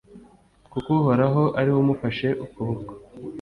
[0.71, 2.91] kuko Uhoraho ari we umufashe ukuboko